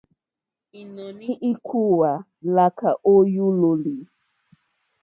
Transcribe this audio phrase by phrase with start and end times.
[0.79, 2.11] Ínɔ̀ní íkòòwà
[2.55, 3.95] lǎkà ó yúlòlì.